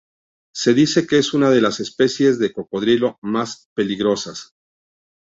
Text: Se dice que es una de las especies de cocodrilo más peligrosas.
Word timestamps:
Se 0.55 0.73
dice 0.73 1.05
que 1.05 1.19
es 1.19 1.35
una 1.35 1.51
de 1.51 1.61
las 1.61 1.79
especies 1.79 2.39
de 2.39 2.51
cocodrilo 2.51 3.19
más 3.21 3.67
peligrosas. 3.75 4.55